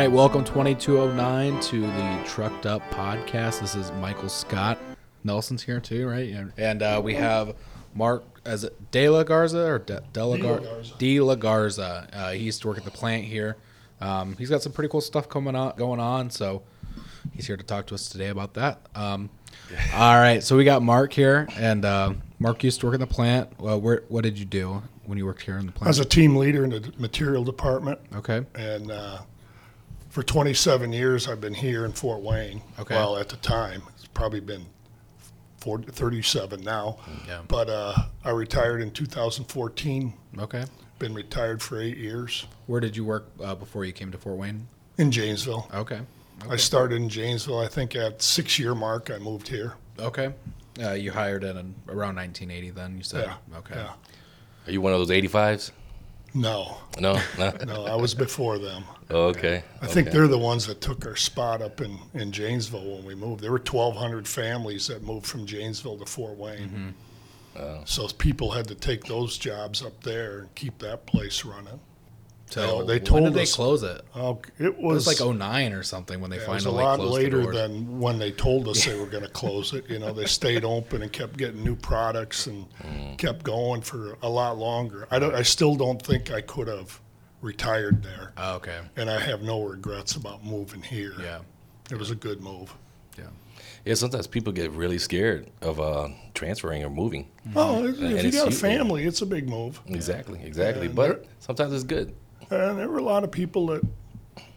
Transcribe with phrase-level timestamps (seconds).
[0.00, 3.60] All right, welcome 2209 to the Trucked Up Podcast.
[3.60, 4.78] This is Michael Scott.
[5.24, 6.30] Nelson's here too, right?
[6.30, 7.54] And, and uh, we have
[7.94, 10.94] Mark, as it De La Garza or De, De La, Gar- Garza.
[10.96, 12.08] De La Garza.
[12.14, 13.58] Uh, he used to work at the plant here.
[14.00, 16.62] Um, he's got some pretty cool stuff coming on, going on, so
[17.34, 18.80] he's here to talk to us today about that.
[18.94, 19.28] Um,
[19.92, 23.06] all right, so we got Mark here, and uh, Mark used to work in the
[23.06, 23.60] plant.
[23.60, 25.88] Well, where, what did you do when you worked here in the I plant?
[25.88, 29.18] was a team leader in the material department, okay, and uh,
[30.10, 32.60] for 27 years I've been here in Fort Wayne.
[32.78, 32.94] Okay.
[32.94, 34.66] Well, at the time, it's probably been
[35.58, 36.98] 40, 37 now.
[37.26, 40.12] yeah, But uh, I retired in 2014.
[40.40, 40.64] okay.
[40.98, 44.36] Been retired for eight years Where did you work uh, before you came to Fort
[44.36, 44.66] Wayne?
[44.98, 45.66] in Janesville.
[45.72, 46.00] Okay.
[46.50, 47.58] I started in Janesville.
[47.58, 49.74] I think at six year mark I moved here.
[49.98, 50.34] Okay.
[50.82, 53.26] Uh, you hired in an, around 1980 then, you said?
[53.26, 53.58] Yeah.
[53.58, 53.74] Okay.
[53.76, 53.92] Yeah.
[54.66, 55.70] Are you one of those 85s?
[56.32, 57.52] No, No, no.
[57.66, 58.84] no, I was before them.
[59.10, 59.64] Oh, okay.
[59.82, 60.16] I think okay.
[60.16, 63.42] they're the ones that took our spot up in, in Janesville when we moved.
[63.42, 66.94] There were 1,200 families that moved from Janesville to Fort Wayne.
[67.58, 67.82] Oh.
[67.84, 71.80] So people had to take those jobs up there and keep that place running.
[72.50, 74.02] So They when told did they us- close it?
[74.14, 76.96] Oh, it It was was, like 09 or something when they it was a lot
[76.98, 79.88] closed later than when they told us they were going to close it.
[79.88, 83.16] You know, they stayed open and kept getting new products and Mm.
[83.18, 85.06] kept going for a lot longer.
[85.10, 85.34] I don't.
[85.34, 87.00] I still don't think I could have
[87.40, 88.78] retired there, Oh, okay.
[88.96, 91.14] and I have no regrets about moving here.
[91.22, 91.38] Yeah.
[91.90, 92.74] It was a good move.
[93.16, 93.24] Yeah,
[93.84, 97.28] Yeah, sometimes people get really scared of uh, transferring or moving.
[97.56, 99.80] Oh, if you got a family, it's a big move.
[99.86, 100.86] Exactly, exactly.
[100.86, 102.12] And but sometimes it's good.
[102.50, 103.82] And there were a lot of people that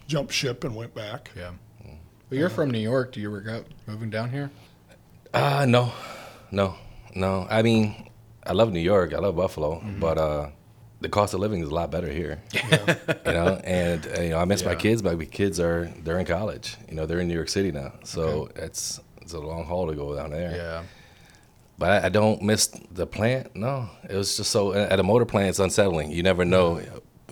[0.07, 1.31] jumped ship and went back.
[1.35, 1.51] Yeah.
[1.85, 3.11] Well, you're from New York.
[3.11, 4.49] Do you regret moving down here?
[5.33, 5.91] Uh, no,
[6.51, 6.75] no,
[7.15, 7.47] no.
[7.49, 8.09] I mean,
[8.45, 9.13] I love New York.
[9.13, 9.99] I love Buffalo, Mm-hmm.
[9.99, 10.49] but uh,
[11.01, 12.41] the cost of living is a lot better here.
[12.53, 14.77] you know, and uh, you know, I miss my Yeah.
[14.77, 15.03] kids.
[15.03, 16.77] My kids are they're in college.
[16.89, 19.95] You know, they're in New York City now, so it's it's a long haul to
[19.95, 20.51] go down there.
[20.55, 20.83] Yeah.
[21.77, 23.55] But I, I don't miss the plant.
[23.55, 26.11] No, it was just so at a motor plant, it's unsettling.
[26.11, 26.81] You never know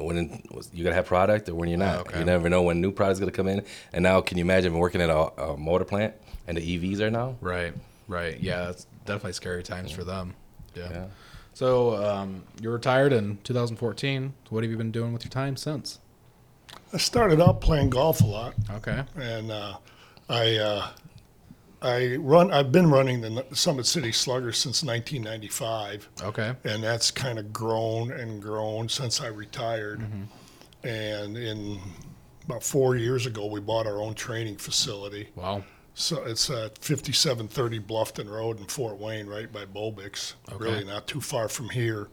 [0.04, 0.42] when
[0.74, 1.98] you gotta have product or when you're not.
[1.98, 2.20] Oh, okay.
[2.20, 3.64] You never know when new product's gonna come in.
[3.94, 6.14] And now, can you imagine working at a, a motor plant
[6.48, 7.36] and the EVs are now?
[7.42, 7.74] Right.
[8.08, 8.40] Right.
[8.40, 8.70] Yeah.
[8.70, 10.34] It's definitely scary times for them.
[10.76, 10.90] Yeah.
[10.92, 11.06] Yeah.
[11.54, 14.34] So um, you're retired in 2014.
[14.50, 16.00] What have you been doing with your time since?
[16.94, 19.04] I started out playing golf a lot, Okay.
[19.18, 19.76] and uh,
[20.30, 20.88] I uh,
[21.82, 22.52] I run.
[22.52, 26.54] I've been running the Summit City Sluggers since 1995, Okay.
[26.64, 30.02] and that's kind of grown and grown since I retired.
[30.02, 30.88] Mm-hmm.
[30.88, 31.80] And in
[32.46, 35.30] about four years ago, we bought our own training facility.
[35.36, 35.64] Wow.
[35.94, 40.36] So it's at 5730 Bluffton Road in Fort Wayne, right by Bobix.
[40.52, 40.64] Okay.
[40.64, 42.08] Really not too far from here,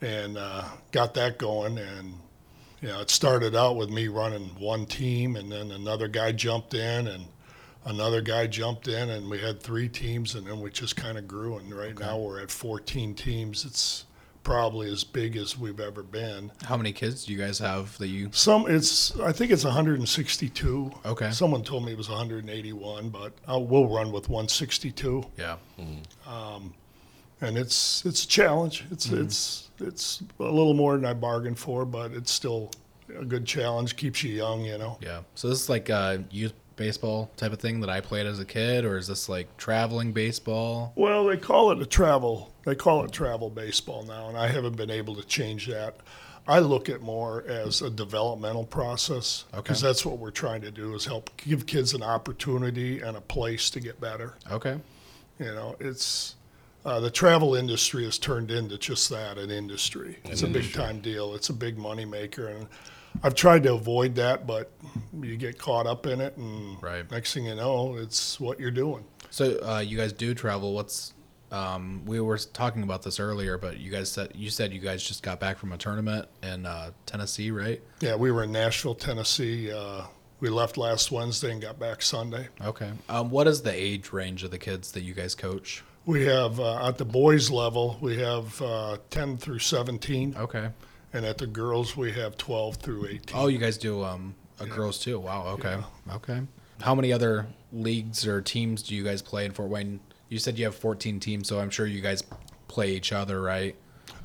[0.00, 1.78] and uh, got that going.
[1.78, 2.14] And
[2.80, 6.74] you know, it started out with me running one team, and then another guy jumped
[6.74, 7.26] in, and
[7.84, 11.26] another guy jumped in, and we had three teams, and then we just kind of
[11.28, 11.56] grew.
[11.58, 13.64] And right now we're at 14 teams.
[13.64, 14.06] It's
[14.42, 16.50] probably as big as we've ever been.
[16.64, 18.30] How many kids do you guys have that you?
[18.32, 20.90] Some it's I think it's 162.
[21.04, 21.30] Okay.
[21.30, 25.56] Someone told me it was 181, but I will run with 162, Yeah.
[26.26, 28.84] and it's it's a challenge.
[28.90, 29.24] It's Mm-hmm.
[29.24, 32.70] it's it's a little more than I bargained for, but it's still
[33.18, 33.96] a good challenge.
[33.96, 34.98] Keeps you young, you know.
[35.00, 35.20] Yeah.
[35.34, 36.52] So this is like a youth
[36.84, 40.12] baseball type of thing that I played as a kid, or is this like traveling
[40.12, 40.92] baseball?
[40.96, 42.52] Well, they call it a travel.
[42.64, 45.96] They call it travel baseball now, and I haven't been able to change that.
[46.48, 49.88] I look at more as a developmental process because Okay.
[49.88, 53.68] that's what we're trying to do is help give kids an opportunity and a place
[53.70, 54.34] to get better.
[54.50, 54.78] Okay.
[55.38, 56.34] You know, it's
[56.84, 60.16] uh, the travel industry has turned into just that an industry.
[60.24, 61.34] It's a big time deal.
[61.34, 62.66] It's a big money maker, and
[63.22, 64.70] I've tried to avoid that, but
[65.20, 67.08] you get caught up in it, and Right.
[67.10, 69.04] next thing you know, it's what you're doing.
[69.30, 70.72] So uh, you guys do travel.
[70.74, 71.12] What's
[71.52, 75.02] um, we were talking about this earlier, but you guys said you said you guys
[75.02, 77.82] just got back from a tournament in uh, Tennessee, right?
[78.00, 79.70] Yeah, we were in Nashville, Tennessee.
[79.72, 80.02] Uh,
[80.38, 82.48] we left last Wednesday and got back Sunday.
[82.62, 82.90] Okay.
[83.08, 85.82] Um, what is the age range of the kids that you guys coach?
[86.06, 90.70] We have uh, at the boys level, we have uh, 10 through 17, Okay.
[91.12, 93.20] And at the girls, we have 12 through 18.
[93.34, 95.18] Oh, you guys do um, a girls too.
[95.18, 95.46] Wow.
[95.48, 95.76] Okay.
[96.12, 96.40] Okay.
[96.80, 100.00] How many other leagues or teams do you guys play in Fort Wayne?
[100.28, 102.22] You said you have 14 teams, so I'm sure you guys
[102.68, 103.74] play each other, right?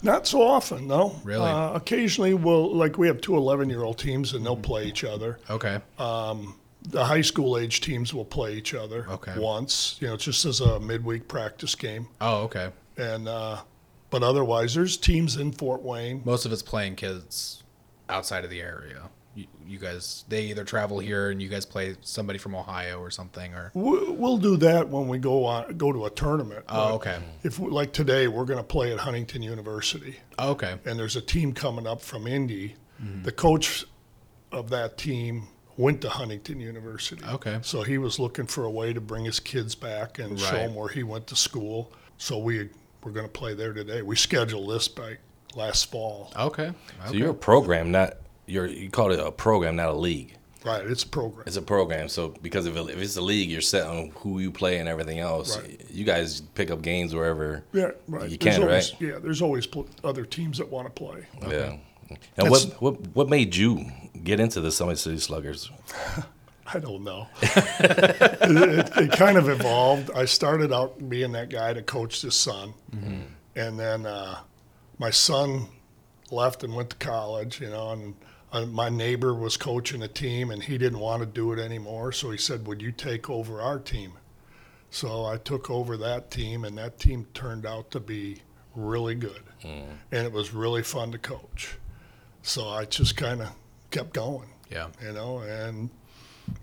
[0.04, 1.16] Not so often, no.
[1.24, 1.48] Really?
[1.50, 5.04] Uh, occasionally, we'll like we have two 11 year old teams, and they'll play each
[5.04, 5.40] other.
[5.50, 5.80] Okay.
[6.88, 9.34] The high school age teams will play each other Okay.
[9.40, 12.08] once, you know, just as a midweek practice game.
[12.22, 12.70] Oh, okay.
[12.98, 13.58] And uh,
[14.10, 16.22] but otherwise, there's teams in Fort Wayne.
[16.26, 17.64] Most of it's playing kids
[18.10, 19.10] outside of the area.
[19.34, 23.10] you, you guys they either travel here and you guys play somebody from Ohio or
[23.12, 26.64] something or We- We'll do that when we go on, go to a tournament.
[26.70, 27.18] Oh, okay.
[27.44, 30.18] If, we- like today, we're gonna play at Huntington University.
[30.40, 30.76] Oh, okay.
[30.86, 32.76] and there's a team coming up from Indy.
[33.04, 33.24] Mm-hmm.
[33.24, 33.86] The coach
[34.54, 37.22] of that team went to Huntington University.
[37.26, 37.60] Okay.
[37.62, 40.58] So he was looking for a way to bring his kids back and show Right.
[40.68, 41.92] them where he went to school.
[42.18, 42.70] So we
[43.06, 44.02] we're going to play there today.
[44.02, 45.20] We scheduled this back
[45.56, 46.34] last fall.
[46.36, 46.74] Okay.
[47.08, 48.16] So you're a program, not
[48.48, 50.36] you're you call it a program, not a league.
[50.66, 51.44] Right, it's a program.
[51.46, 52.10] It's a program.
[52.10, 55.20] So because if, if it's a league, you're set on who you play and everything
[55.20, 55.56] else.
[55.56, 55.80] Right.
[55.92, 57.64] You guys pick up games wherever.
[57.72, 58.28] Yeah, right.
[58.28, 59.02] You can, always, right?
[59.02, 61.28] Yeah, there's always pl- other teams that want to play.
[61.48, 61.78] Yeah.
[62.38, 63.86] And what, what what made you
[64.24, 65.70] get into the Summit City Sluggers?
[66.74, 67.28] I don't know.
[67.42, 70.10] it, it, it kind of evolved.
[70.16, 72.74] I started out being that guy to coach his son,
[73.56, 74.40] and then uh,
[74.98, 75.68] my son
[76.32, 77.62] left and went to college.
[77.62, 78.16] You know, and
[78.52, 82.12] uh, my neighbor was coaching a team, and he didn't want to do it anymore.
[82.12, 84.14] So he said, "Would you take over our team?"
[84.90, 88.38] So I took over that team, and that team turned out to be
[88.76, 91.78] really good, and it was really fun to coach.
[92.42, 93.52] So I just kind of
[93.92, 94.88] kept going yeah.
[95.02, 95.90] you know, and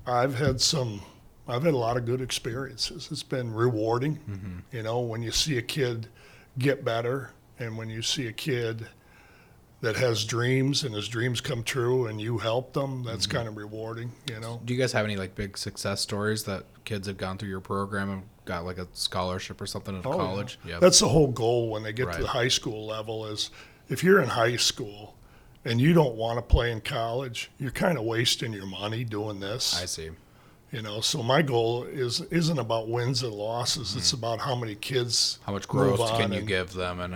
[0.07, 1.03] I've had some,
[1.47, 3.09] I've had a lot of good experiences.
[3.11, 4.59] It's been rewarding, mm-hmm.
[4.73, 6.09] you know, when you see a kid
[6.59, 8.87] get better and when you see a kid
[9.81, 13.37] that has dreams and his dreams come true and you help them, that's mm-hmm.
[13.37, 14.61] kind of rewarding, you know.
[14.65, 17.61] Do you guys have any like big success stories that kids have gone through your
[17.61, 20.59] program and got like a scholarship or something at Oh, college?
[20.65, 20.79] Yeah.
[20.79, 22.17] That's the whole goal when they get Right.
[22.17, 23.51] to the high school level is
[23.89, 25.17] if you're in high school
[25.65, 29.41] and you don't want to play in college, you're kind of wasting your money doing
[29.41, 29.81] this.
[29.81, 30.11] I see.
[30.73, 33.95] You know, so my goal is isn't about wins and losses.
[33.95, 35.39] It's about how many kids.
[35.45, 37.15] How much growth can you and- give them and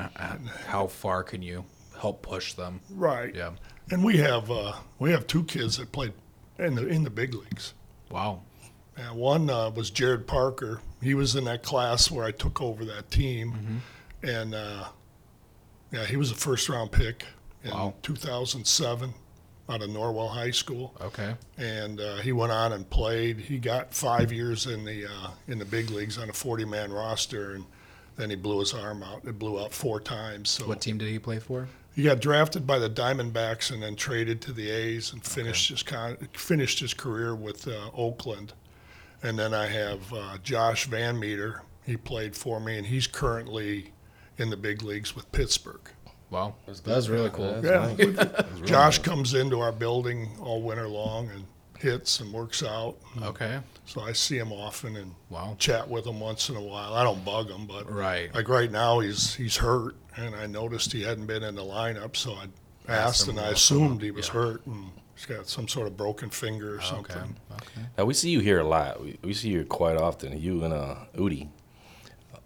[0.67, 1.65] how far can you
[1.99, 2.81] help push them?
[2.91, 3.35] Right.
[3.35, 3.53] Yeah.
[3.91, 6.13] And we have uh, we have two kids that played
[6.59, 7.73] in the in the big leagues.
[8.11, 8.43] Wow.
[8.99, 10.81] And one uh, was Jarrod Parker.
[11.03, 14.27] He was in that class where I took over that team, Mm-hmm.
[14.29, 14.85] and uh,
[15.93, 17.25] yeah, he was a first round pick
[17.67, 17.95] in Wow.
[18.03, 19.13] 2007
[19.69, 20.95] out of Norwell High School.
[21.01, 21.35] Okay.
[21.59, 23.39] and uh, he went on and played.
[23.39, 26.93] He got five years in the uh, in the big leagues on a 40 man
[26.93, 27.65] roster, and
[28.17, 29.25] then he blew his arm out.
[29.25, 30.51] It blew out four times.
[30.51, 31.69] So What team did he play for?
[31.95, 35.83] he got drafted by the Diamondbacks and then traded to the A's and finished his
[35.83, 38.53] con- finished his career with uh, Oakland.
[39.23, 41.61] And then I have uh, Josh VanMeter.
[41.87, 43.93] He played for me, and he's currently
[44.37, 45.81] in the big leagues with Pittsburgh.
[46.31, 46.55] Wow.
[46.85, 47.61] That's really cool.
[47.65, 51.45] Yeah, we- Josh comes into our building all winter long and
[51.79, 52.97] hits and works out.
[53.23, 53.61] Okay.
[53.85, 55.55] So I see him often and Wow.
[55.59, 56.95] chat with him once in a while.
[56.95, 58.35] I don't bug him, but Right.
[58.35, 62.17] like right now he's he's hurt, and I noticed he hadn't been in the lineup,
[62.17, 62.47] so I
[62.93, 64.33] asked, him and I about assumed he was yeah.
[64.35, 66.87] hurt and he's got some sort of broken finger or Okay.
[66.87, 67.37] something.
[67.53, 67.87] Okay.
[67.97, 69.01] Now we see you here a lot.
[69.01, 70.41] We, we see you quite often.
[70.41, 71.49] You and uh, Udi,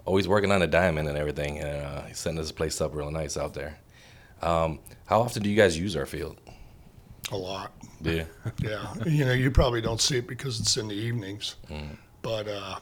[0.05, 3.37] always working on a diamond and everything, and uh, setting this place up real nice
[3.37, 3.79] out there.
[4.43, 6.39] Um, how often do you guys use our field?
[7.33, 8.27] A lot, you?
[8.63, 8.95] yeah.
[9.07, 11.57] you know, you probably don't see it because it's in the evenings,
[12.23, 12.77] but uh,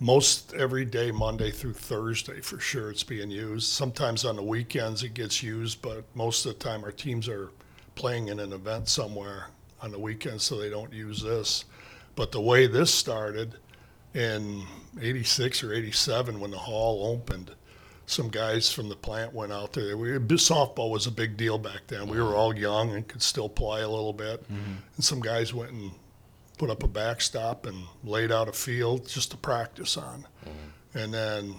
[0.00, 3.68] most every day, Monday through Thursday, for sure, it's being used.
[3.68, 7.50] Sometimes on the weekends it gets used, but most of the time our teams are
[7.94, 9.46] playing in an event somewhere
[9.80, 11.64] on the weekends, so they don't use this.
[12.14, 13.54] But the way this started
[14.14, 14.64] in
[15.00, 17.50] '86 or '87, when the hall opened,
[18.06, 19.96] some guys from the plant went out there.
[19.96, 22.08] We, softball was a big deal back then.
[22.08, 24.74] We were all young and could still play a little bit, mm-hmm.
[24.96, 25.90] and some guys went and
[26.56, 30.26] put up a backstop and laid out a field just to practice on.
[30.44, 30.98] Mm-hmm.
[30.98, 31.54] And then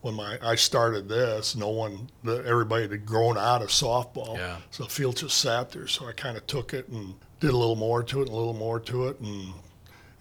[0.00, 4.56] when my I started this, no one, the, everybody had grown out of softball, Yeah.
[4.70, 5.86] so the field just sat there.
[5.86, 8.36] So I kind of took it and did a little more to it, and a
[8.36, 9.52] little more to it, and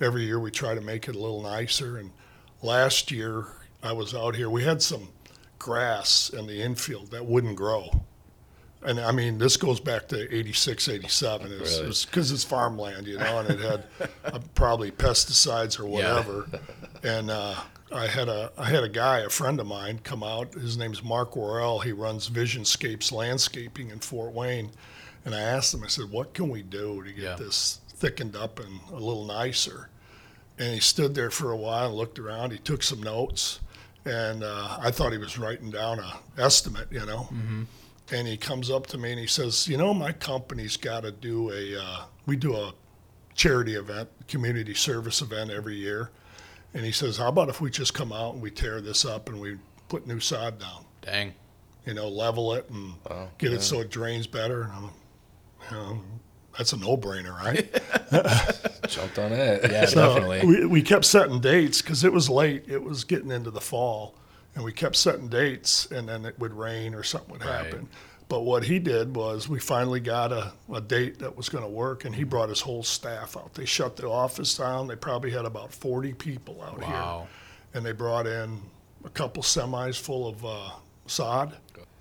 [0.02, 1.98] every year we try to make it a little nicer.
[1.98, 2.12] And
[2.62, 3.48] last year
[3.84, 5.10] I was out here, we had some
[5.58, 8.04] grass in the infield that wouldn't grow.
[8.82, 11.52] And I mean, this goes back to 86, 87.
[11.52, 11.94] It's Really?
[12.06, 13.84] because it's farmland, you know, and it had
[14.24, 16.48] uh, probably pesticides or whatever.
[16.54, 16.60] Yeah.
[17.18, 17.56] And uh,
[17.92, 20.54] I had a I had a guy, a friend of mine, come out.
[20.54, 21.80] His name's Mark Worrell.
[21.82, 24.72] He runs Visionscapes Landscaping in Fort Wayne.
[25.26, 27.36] And I asked him, I said, "What can we do to get Yeah.
[27.36, 29.90] this thickened up and a little nicer?"
[30.58, 32.52] And he stood there for a while and looked around.
[32.52, 33.60] He took some notes,
[34.06, 37.30] and uh, I thought he was writing down a estimate, you know.
[38.12, 41.12] And he comes up to me and he says, "You know, my company's got to
[41.12, 41.80] do a.
[41.82, 42.74] Uh, we do a
[43.36, 46.10] charity event, community service event every year."
[46.74, 49.30] And he says, "How about if we just come out and we tear this up
[49.30, 49.58] and we
[49.90, 50.86] put new sod down?
[51.02, 51.34] Dang.
[51.86, 53.58] You know, level it and Wow, get yeah.
[53.58, 54.84] it so it drains better." And I'm,
[55.72, 56.02] you know,
[56.60, 57.68] that's a no-brainer, right?
[58.90, 59.72] Jumped on it.
[59.72, 60.46] Yeah, So definitely.
[60.46, 62.66] we, we kept setting dates because it was late.
[62.68, 64.14] It was getting into the fall,
[64.56, 67.64] and we kept setting dates, and then it would rain or something would Right.
[67.66, 67.88] happen.
[68.28, 71.70] But what he did was we finally got a, a date that was going to
[71.70, 73.54] work, and he brought his whole staff out.
[73.56, 74.88] They shut the office down.
[74.88, 77.28] They probably had about 40 people out Wow.
[77.28, 77.30] here,
[77.74, 78.60] and they brought in
[79.06, 80.70] a couple semis full of uh,
[81.08, 81.56] sod,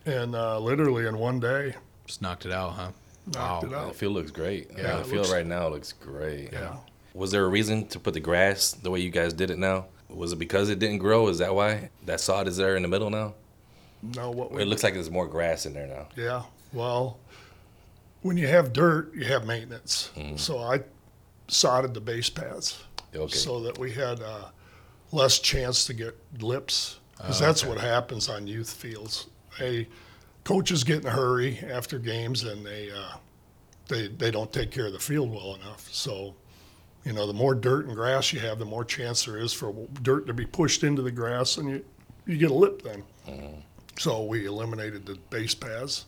[0.05, 2.91] and uh, literally in one day Just knocked it out, huh?
[3.35, 3.61] Wow.
[3.89, 4.71] The field looks great.
[4.77, 6.53] Yeah, the field looks- right now looks great.
[6.53, 6.77] Yeah.
[7.15, 9.87] Was there a reason to put the grass the way you guys did it now?
[10.09, 11.29] Was it because it didn't grow?
[11.29, 13.35] Is that why that sod is there in the middle now?
[14.03, 16.07] No, what we It looks like there's more grass in there now.
[16.17, 16.43] Yeah.
[16.73, 17.19] Well,
[18.23, 20.11] when you have dirt, you have maintenance.
[20.37, 20.81] So I
[21.49, 22.83] sodded the base pads
[23.15, 23.35] Okay.
[23.35, 24.45] so that we had uh,
[25.13, 27.71] less chance to get lips because Oh, that's okay.
[27.73, 29.27] what happens on youth fields.
[29.59, 29.89] They
[30.49, 33.17] coaches get in a hurry after games and they uh,
[33.88, 35.88] they they don't take care of the field well enough.
[35.93, 36.35] So.
[37.05, 39.73] You know, the more dirt and grass you have, the more chance there is for
[40.02, 41.85] dirt to be pushed into the grass, and you
[42.26, 43.02] you get a lip then.
[43.99, 46.05] So we eliminated the base paths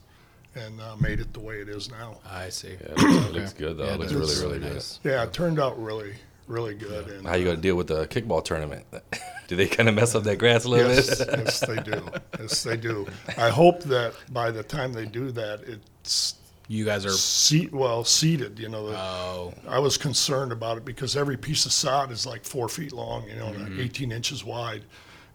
[0.54, 2.18] and uh, made it the way it is now.
[2.28, 2.70] I see.
[2.72, 3.86] Yeah, it looks, it looks good though.
[3.86, 5.00] Yeah, it looks really, really, really nice.
[5.02, 6.14] Yeah, it turned out really,
[6.50, 7.06] really good.
[7.08, 8.84] And How you gonna deal with the kickball tournament?
[9.48, 11.28] do they kind of mess up that grass a little yes, bit?
[11.38, 12.04] yes, they do.
[12.38, 13.06] Yes, they do.
[13.38, 16.34] I hope that by the time they do that, it's
[16.68, 17.10] You guys are.
[17.10, 18.58] seat well seated.
[18.58, 22.26] You know, the, Oh, I was concerned about it because every piece of sod is
[22.26, 23.80] like four feet long, you know, Mm-hmm.
[23.80, 24.82] 18 inches wide,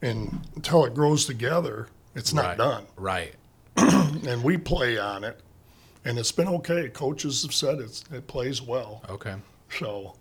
[0.02, 2.58] and until it grows together, it's not right.
[2.58, 2.86] done.
[2.98, 3.34] Right.
[4.28, 5.40] And we play on it,
[6.06, 6.90] and it's been okay.
[6.90, 9.04] Coaches have said it's, it plays well.
[9.10, 9.36] Okay.
[9.78, 10.16] So,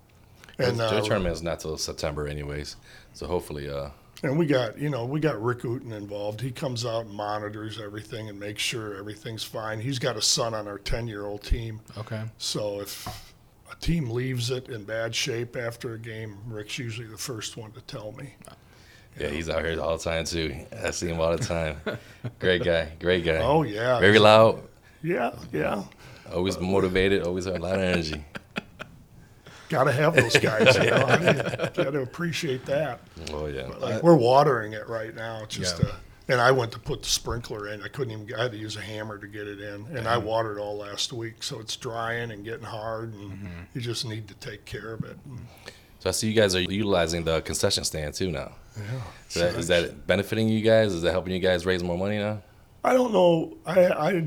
[0.59, 2.77] And their uh, tournament is not till September, anyways.
[3.13, 3.91] So hopefully, uh,
[4.23, 6.41] and we got you know we got Rick Uten involved.
[6.41, 9.81] He comes out and monitors everything and makes sure everything's fine.
[9.81, 12.23] He's got a son on our ten year old team, Okay.
[12.39, 13.33] so if
[13.71, 17.73] a team leaves it in bad shape after a game, Rick's usually the first one
[17.73, 18.35] to tell me.
[19.19, 20.55] yeah, he's out here all the time too.
[20.85, 21.77] I see him all the time.
[22.39, 23.39] great guy, great guy.
[23.39, 24.63] Oh yeah, Very loud,
[25.03, 25.83] yeah, yeah.
[26.33, 28.25] always motivated, always a lot of energy.
[29.69, 30.77] Got to have those guys.
[30.77, 31.37] You know, I mean,
[31.75, 33.01] got to appreciate that.
[33.33, 33.67] Oh yeah.
[33.79, 35.87] Like we're watering it right now, just Yeah.
[35.87, 35.95] to,
[36.29, 37.83] and I went to put the sprinkler in.
[37.83, 38.35] I couldn't even.
[38.39, 41.13] I had to use a hammer to get it in, and I watered all last
[41.13, 43.47] week, so it's drying and getting hard, and Mm-hmm.
[43.75, 45.17] you just need to take care of it.
[46.01, 48.53] So I see you guys are utilizing the concession stand too now.
[48.77, 48.83] Yeah.
[49.29, 50.93] Is that, is that benefiting you guys?
[50.93, 52.43] Is that helping you guys raise more money now?
[52.85, 53.57] I don't know.
[53.67, 54.27] I I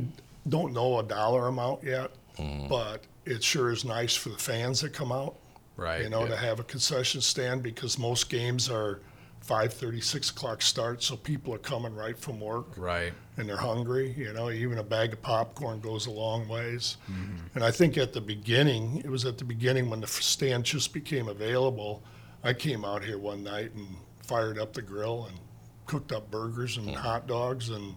[0.49, 2.67] don't know a dollar amount yet, Mm-hmm.
[2.67, 5.35] but it sure is nice for the fans that come out.
[5.75, 6.01] Right.
[6.01, 6.29] you know, yeah.
[6.29, 8.99] to have a concession stand because most games are
[9.45, 12.75] 5:30, 6 o'clock start, so people are coming right from work.
[12.75, 13.13] Right.
[13.37, 14.13] and they're hungry.
[14.17, 16.97] You know, even a bag of popcorn goes a long ways.
[17.11, 17.35] Mm-hmm.
[17.53, 20.91] And I think at the beginning, it was at the beginning when the stand just
[20.93, 22.03] became available.
[22.43, 23.87] I came out here one night and
[24.23, 25.37] fired up the grill and
[25.85, 27.95] cooked up burgers and hot dogs and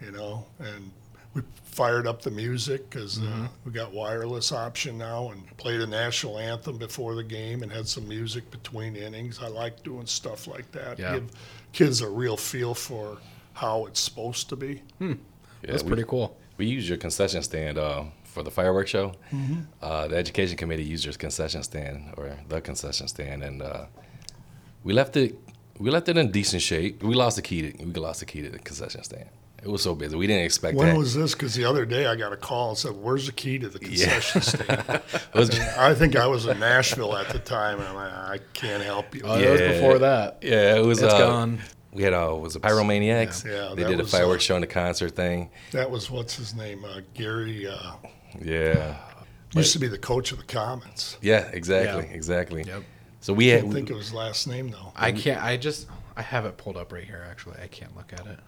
[0.00, 0.90] you know and
[1.34, 3.44] we fired up the music because Mm-hmm.
[3.44, 7.70] uh, we got wireless option now and played a national anthem before the game and
[7.72, 9.38] had some music between innings.
[9.40, 10.98] I like doing stuff like that.
[10.98, 11.14] Yeah.
[11.14, 11.30] Give
[11.72, 13.18] kids a real feel for
[13.54, 14.82] how it's supposed to be.
[15.00, 15.14] Yeah,
[15.62, 16.36] That's we, pretty cool.
[16.56, 19.12] We used your concession stand uh, for the fireworks show.
[19.32, 19.60] Mm-hmm.
[19.82, 23.86] Uh, the education committee used your concession stand or the concession stand, and uh,
[24.84, 25.38] we left it.
[25.78, 27.02] We left it in decent shape.
[27.02, 27.72] We lost the key.
[27.72, 29.28] To, we lost the key to the concession stand.
[29.62, 30.16] It was so busy.
[30.16, 30.96] We didn't expect When that.
[30.96, 31.34] was this?
[31.34, 33.78] Because the other day I got a call and said, "Where's the key to the
[33.78, 34.68] concession stand?"
[35.14, 38.38] It was- I think I was in Nashville at the time, and I'm like, "I
[38.54, 40.38] can't help you." Oh, that was before that.
[40.42, 41.02] yeah, it was.
[41.02, 41.60] It's uh, gone.
[41.92, 43.44] We had uh, was it Pyromaniacs?
[43.44, 43.50] Yeah.
[43.70, 45.50] Yeah, they that did a fireworks uh, show and a concert thing.
[45.72, 47.66] that was what's his name, uh, Gary.
[47.66, 47.92] Uh,
[48.40, 48.96] Yeah,
[49.52, 51.16] used to be the coach of the Komets.
[51.20, 52.14] yeah, exactly, Yeah.
[52.14, 52.62] exactly.
[52.62, 52.82] Yep.
[53.20, 54.92] So we I had can't think of his last name though.
[54.96, 55.42] I can't.
[55.42, 55.86] I just.
[56.16, 57.26] I have it pulled up right here.
[57.28, 58.38] Actually, I can't look at it.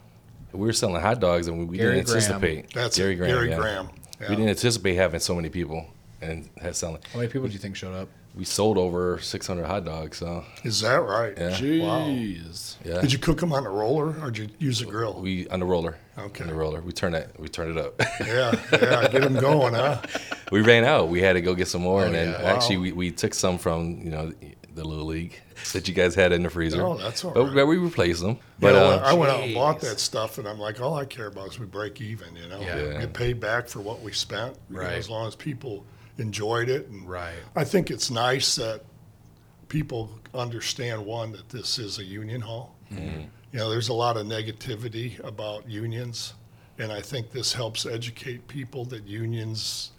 [0.52, 2.06] We were selling hot dogs and we, we didn't Graham.
[2.16, 3.34] anticipate That's Gary it, Graham.
[3.34, 3.56] Gary yeah.
[3.56, 3.88] Graham.
[4.20, 4.28] Yeah.
[4.30, 5.86] We didn't anticipate having so many people
[6.20, 7.00] and had selling.
[7.12, 8.08] How many people do you think showed up?
[8.34, 10.16] We sold over 600 hot dogs.
[10.18, 11.34] So Is that right?
[11.36, 11.50] Yeah.
[11.50, 12.76] Jeez.
[12.84, 15.20] yeah, Did you cook them on a roller or did you use a grill?
[15.20, 15.96] we on the roller.
[16.16, 16.44] Okay.
[16.44, 16.80] On the roller.
[16.80, 17.38] We turned that.
[17.38, 18.00] We turned it up.
[18.20, 20.00] yeah, yeah, get them going, huh?
[20.52, 21.08] we ran out.
[21.08, 22.52] We had to go get some more, and oh, then yeah.
[22.54, 22.82] actually Wow.
[22.82, 24.32] we, we took some from you know
[24.74, 25.38] the little league
[25.72, 26.82] that you guys had in the freezer.
[26.82, 27.54] Oh, that's all but, right.
[27.54, 28.36] but we replaced them.
[28.58, 31.04] But But uh, I went out and bought that stuff, and I'm like, all I
[31.04, 32.34] care about is we break even.
[32.36, 32.80] You know, Yeah.
[32.82, 33.00] Yeah.
[33.00, 34.56] get paid back for what we spent.
[34.70, 34.92] you know, Right.
[34.94, 35.84] as long as people
[36.18, 37.34] enjoyed it, and Right.
[37.56, 38.82] I think it's nice that
[39.68, 42.74] people understand one that this is a union hall.
[42.92, 43.20] Mm-hmm.
[43.52, 46.34] You know, there's a lot of negativity about unions,
[46.78, 49.92] and I think this helps educate people that unions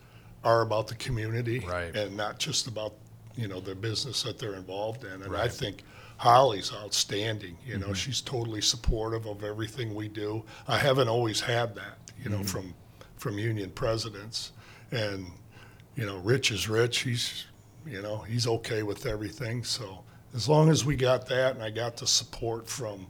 [0.44, 1.96] are about the community Right.
[1.96, 2.94] and not just about
[3.36, 5.12] you know the business that they're involved in.
[5.14, 5.50] And I Right.
[5.50, 5.58] Mm-hmm.
[5.66, 5.84] think
[6.18, 7.58] Holly's outstanding.
[7.66, 10.44] You know, she's totally supportive of everything we do.
[10.68, 12.32] I haven't always had that, you Mm-hmm.
[12.42, 12.74] know, from
[13.18, 14.52] from union presidents.
[14.92, 15.28] And
[15.96, 17.00] you know, Rich is Rich.
[17.00, 17.46] He's
[17.86, 19.64] you know he's okay with everything.
[19.64, 20.04] So
[20.36, 23.08] as long as we got that, and I got the support from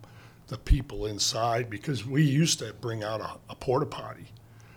[0.48, 4.28] the people inside, because we used to bring out a, a porta potty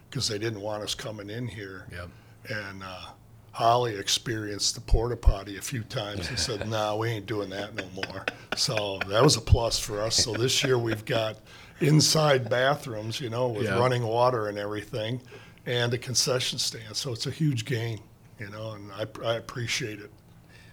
[0.09, 2.09] because they didn't want us coming in here Yep.
[2.49, 3.07] and uh,
[3.57, 7.75] Holly experienced the porta potty a few times and said, "No, we ain't doing that
[7.75, 10.15] no more." So that was a plus for us.
[10.23, 11.39] So this year we've got
[11.81, 13.79] inside bathrooms, you know, with Yeah.
[13.79, 15.23] running water and everything,
[15.65, 16.95] and a concession stand.
[16.97, 18.01] So it's a huge gain,
[18.39, 20.11] you know, and I, I appreciate it.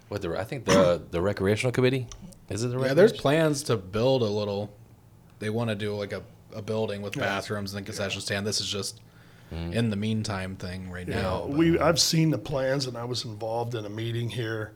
[0.09, 2.07] What the I think the the recreational committee
[2.49, 4.69] is it the Yeah, there's plans to build a little.
[5.39, 6.21] They want to do like a,
[6.53, 7.23] a building with Yeah.
[7.27, 8.45] bathrooms and a concession stand.
[8.45, 8.99] This is just
[9.53, 11.22] in the meantime thing right You now.
[11.22, 14.72] know, but- we I've seen the plans, and I was involved in a meeting here,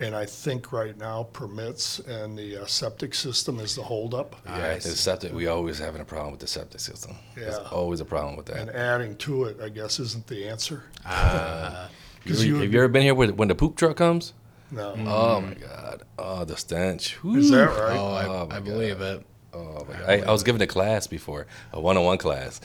[0.00, 4.34] and I think right now permits and the uh, septic system is the holdup.
[4.46, 5.32] Yeah, the septic.
[5.32, 7.16] We always having a problem with the septic system.
[7.36, 7.68] There's Yeah.
[7.70, 8.56] always a problem with that.
[8.56, 10.82] And adding to it, I guess, isn't the answer.
[11.04, 11.88] Ah,
[12.24, 14.32] you, you, have you ever been here when, when the poop truck comes?
[14.70, 16.04] no, Oh my god!
[16.18, 17.18] Oh, the stench.
[17.24, 17.98] is that right?
[17.98, 19.24] oh, I, Oh, I believe it.
[19.54, 20.08] Oh my god!
[20.08, 22.60] I, I was giving a class before, a one-on-one class,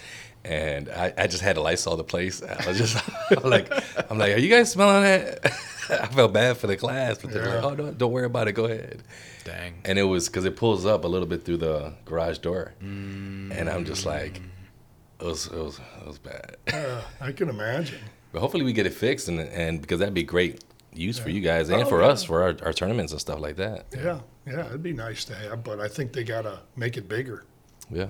[0.46, 2.42] and I, I just had to Lysol the place.
[2.42, 2.96] I was just
[3.44, 3.72] like,
[4.10, 5.46] I'm like, are you guys smelling that?
[5.90, 8.54] I felt bad for the class, but they're like, oh, don't, don't worry about it.
[8.54, 9.04] Go ahead.
[9.46, 9.76] Dang.
[9.86, 13.70] And it was because it pulls up a little bit through the garage door, and
[13.70, 14.42] I'm just like,
[15.20, 16.58] it was, it was, it was bad.
[16.72, 18.00] Uh, I can imagine.
[18.34, 20.64] But hopefully we get it fixed, and and because that'd be great
[20.94, 22.08] use for you guys and Oh, for yeah.
[22.08, 23.86] us for our, our tournaments and stuff like that.
[23.96, 27.46] Yeah, yeah, it'd be nice to have, but I think they gotta make it bigger.
[27.92, 28.08] Yeah,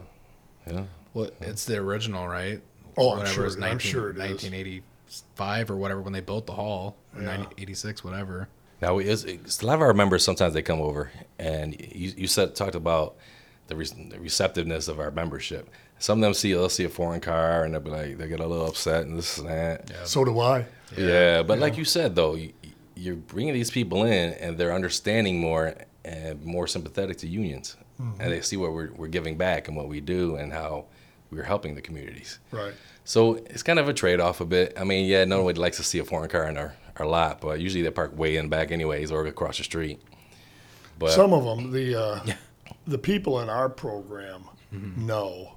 [0.65, 0.84] yeah.
[1.13, 2.62] Well, it's the original, right?
[2.97, 4.19] Oh, I'm sure- it was I'm sure it is.
[4.19, 7.28] 1985 or whatever when they built the hall, or Yeah.
[7.38, 8.47] 1986, whatever.
[8.82, 12.28] Now, it's, it's, a lot of our members sometimes they come over, and you, you
[12.28, 13.15] said talked about
[13.67, 15.69] the, re- the receptiveness of our membership.
[16.00, 18.39] Some of them see they'll see a foreign car and they'll be like they get
[18.39, 19.89] a little upset and this and that.
[19.89, 20.04] Yeah.
[20.04, 20.65] So do I.
[20.95, 22.54] Yeah, but like you said though, you,
[22.95, 25.73] you're bringing these people in and they're understanding more
[26.08, 29.88] and more sympathetic to unions, and they see what we're we're giving back and what
[29.89, 30.86] we do and how
[31.32, 32.39] we're helping the communities.
[32.52, 32.74] Right.
[33.04, 34.74] So it's kind of a trade off a bit.
[34.80, 37.41] I mean, yeah, no one likes to see a foreign car in our, our lot,
[37.41, 40.00] but usually they park way in back anyways or across the street.
[41.00, 42.20] But Some of them, the uh,
[42.88, 45.56] the people in our program know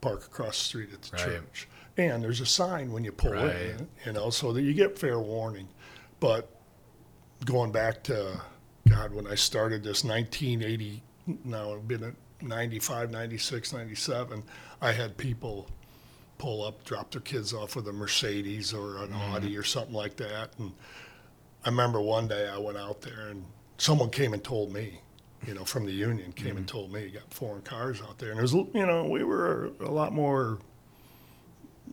[0.00, 1.24] park across the street at the Right.
[1.26, 3.56] church, and there's a sign when you pull Right.
[3.56, 5.68] in, you know, so that you get fair warning.
[6.20, 6.48] But
[7.44, 8.40] going back to
[8.90, 11.02] God, when I started this 1980,
[11.44, 14.42] now I've been at 95, 96, 97,
[14.80, 15.68] I had people
[16.38, 19.34] pull up, drop their kids off with a Mercedes or an mm-hmm.
[19.34, 20.50] Audi or something like that.
[20.58, 20.72] And
[21.64, 23.44] I remember one day I went out there and
[23.78, 25.00] someone came and told me,
[25.46, 26.78] you know, from the union came and mm-hmm.
[26.78, 28.30] told me you got foreign cars out there.
[28.30, 30.58] And it was, you know, we were a lot more,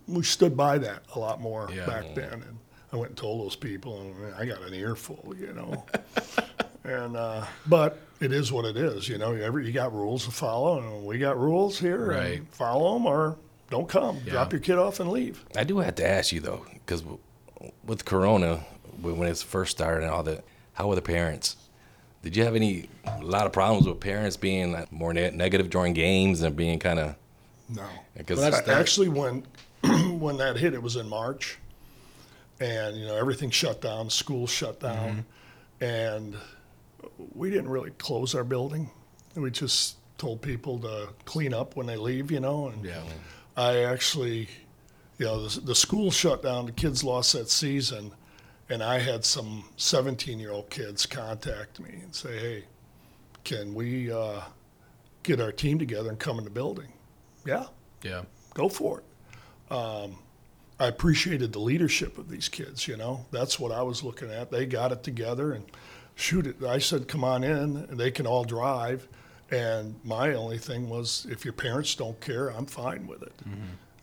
[0.07, 1.85] we stood by that a lot more Yeah.
[1.85, 2.33] back then.
[2.33, 2.57] And
[2.93, 5.85] I went and told those people, and I got an earful, you know.
[6.87, 10.31] and, uh, but it is what it is, you know, every, you got rules to
[10.31, 12.07] follow, and we got rules here.
[12.11, 12.37] Right.
[12.39, 13.37] And follow them or
[13.69, 14.19] don't come.
[14.25, 14.31] Yeah.
[14.33, 15.43] Drop your kid off and leave.
[15.55, 17.03] I do have to ask you though, because
[17.85, 18.65] with Corona,
[19.01, 21.57] when when it first started and all that, how were the parents?
[22.23, 25.93] Did you have any a lot of problems with parents being more ne- negative during
[25.93, 27.15] games and being kind of
[27.69, 27.83] No.
[28.17, 29.43] because Well, that's- A- Actually, when
[30.19, 31.57] when that hit, it was in March,
[32.59, 35.25] and you know everything shut down, schools shut down,
[35.81, 36.35] and
[37.33, 38.89] we didn't really close our building.
[39.35, 42.69] We just told people to clean up when they leave, you know.
[42.69, 43.03] And Yeah.
[43.55, 44.49] I actually,
[45.19, 46.65] you know, the, the school shut down.
[46.65, 48.11] The kids lost that season,
[48.69, 52.63] and I had some 17-year-old kids contact me and say, "Hey,
[53.43, 54.41] can we uh,
[55.23, 56.91] get our team together and come in the building?"
[57.45, 57.65] Yeah,
[58.03, 58.23] Yeah.
[58.53, 59.73] go for it.
[59.73, 60.17] Um,
[60.79, 62.87] I appreciated the leadership of these kids.
[62.87, 64.51] You know, that's what I was looking at.
[64.51, 65.65] They got it together and
[66.17, 66.61] shoot it.
[66.63, 69.07] I said, "Come on in." And they can all drive.
[69.49, 73.33] And my only thing was, if your parents don't care, I'm fine with it.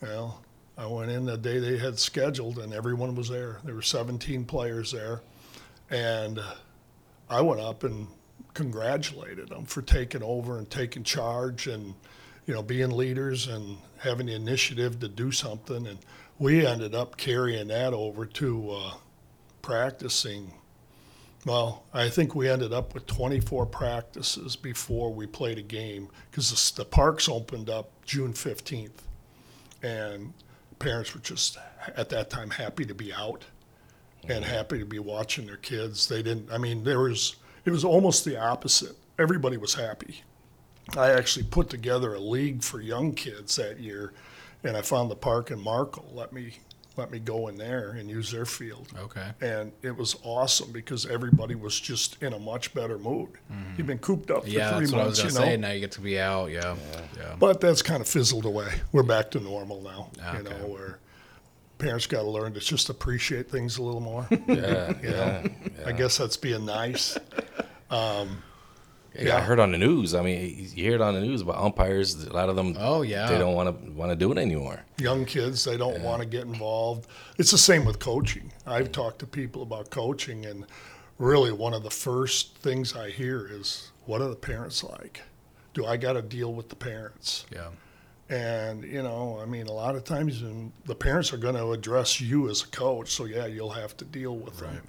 [0.00, 0.42] Well,
[0.78, 3.60] I went in the day they had scheduled, and everyone was there.
[3.62, 5.20] There were 17 players there,
[5.90, 6.40] and
[7.28, 8.06] I went up and
[8.54, 11.94] congratulated them for taking over and taking charge and
[12.46, 15.98] you know being leaders and having the initiative to do something and
[16.38, 18.92] we ended up carrying that over to uh,
[19.60, 20.52] practicing
[21.44, 26.50] well i think we ended up with 24 practices before we played a game because
[26.50, 29.02] the, the parks opened up june 15th
[29.82, 30.32] and
[30.78, 31.58] parents were just
[31.96, 33.44] at that time happy to be out
[34.28, 34.54] and mm-hmm.
[34.54, 36.06] happy to be watching their kids.
[36.08, 36.50] They didn't.
[36.50, 38.96] I mean, there was it was almost the opposite.
[39.18, 40.22] Everybody was happy.
[40.96, 44.12] I actually put together a league for young kids that year,
[44.62, 46.10] and I found the park in Markle.
[46.12, 46.58] Let me
[46.96, 48.92] let me go in there and use their field.
[48.98, 49.26] Okay.
[49.40, 53.30] And it was awesome because everybody was just in a much better mood.
[53.52, 53.74] Mm-hmm.
[53.76, 54.48] You've been cooped up for.
[54.50, 55.56] Yeah, three that's what I was months, gonna you know.
[55.56, 55.68] say.
[55.68, 56.50] Now you get to be out.
[56.50, 56.76] Yeah.
[57.16, 57.34] Yeah.
[57.38, 58.68] But that's kind of fizzled away.
[58.92, 60.10] We're back to normal now.
[60.28, 60.38] Okay.
[60.38, 60.98] You know, where
[61.78, 64.26] parents got to learn to just appreciate things a little more.
[64.46, 65.42] Yeah, You know,
[65.86, 67.18] I guess that's being nice.
[67.90, 68.42] Um,
[69.18, 70.14] Yeah, I heard on the news.
[70.14, 72.24] I mean, you hear it on the news about umpires.
[72.24, 72.76] A lot of them.
[72.78, 73.28] Oh, yeah.
[73.28, 74.84] They don't want to want to do it anymore.
[74.98, 77.06] Young kids, they don't want to get involved.
[77.38, 78.52] It's the same with coaching.
[78.66, 80.66] I've talked to people about coaching, and
[81.18, 85.22] really one of the first things I hear is, "What are the parents like?
[85.74, 87.68] Do I got to deal with the parents?" Yeah.
[88.28, 91.72] And you know, I mean, a lot of times um, the parents are going to
[91.72, 94.82] address you as a coach, so yeah, you'll have to deal with them.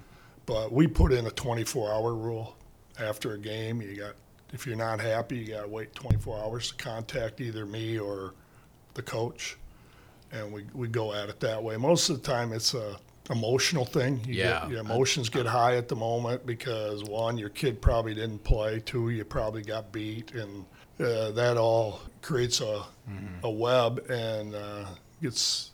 [0.46, 2.56] But we put in a 24-hour rule
[3.00, 3.82] after a game.
[3.82, 4.16] You got,
[4.54, 8.34] if you're not happy, you got to wait 24 hours to contact either me or
[8.94, 9.58] the coach,
[10.32, 11.76] and we we go at it that way.
[11.78, 12.98] Most of the time, it's a
[13.32, 14.22] emotional thing.
[14.26, 14.60] You Yeah.
[14.62, 18.80] get, your emotions get high at the moment because one, your kid probably didn't play.
[18.86, 20.64] Two, you probably got beat, and
[21.00, 22.84] uh, that all creates a
[23.44, 24.86] a web and uh,
[25.22, 25.72] gets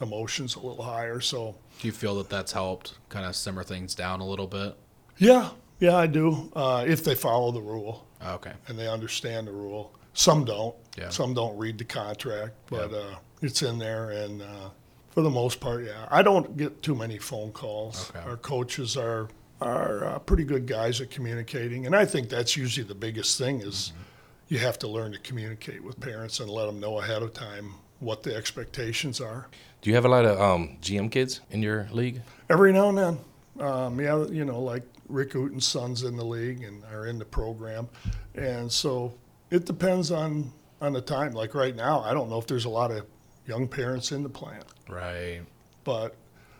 [0.00, 1.20] emotions a little higher.
[1.20, 4.76] So Do you feel that that's helped kind of simmer things down a little bit?
[5.18, 5.50] yeah,
[5.80, 6.50] yeah, I do.
[6.54, 8.52] Uh, if they follow the rule Okay.
[8.68, 10.74] and they understand the rule, some don't.
[10.98, 11.08] Yeah.
[11.08, 14.68] Some don't read the contract, but uh, it's in there, and uh,
[15.10, 18.10] for the most part, yeah, I don't get too many phone calls.
[18.10, 18.20] Okay.
[18.28, 19.28] Our coaches are
[19.60, 23.60] are uh, pretty good guys at communicating, and I think that's usually the biggest thing
[23.60, 24.54] is Mm-hmm.
[24.54, 27.74] you have to learn to communicate with parents and let them know ahead of time
[28.00, 29.46] what the expectations are.
[29.82, 32.20] Do you have a lot of um, GM kids in your league?
[32.48, 33.18] Every now and then,
[33.60, 37.24] um, yeah, you know, like Rick Uten's son's in the league and are in the
[37.24, 37.88] program,
[38.34, 39.12] and so
[39.50, 41.32] it depends on on the time.
[41.32, 43.04] Like right now, I don't know if there's a lot of
[43.46, 45.42] young parents in the plant, Right.
[45.84, 46.14] but